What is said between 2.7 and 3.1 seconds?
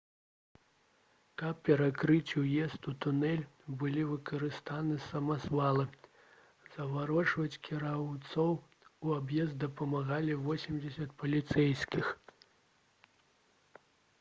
ў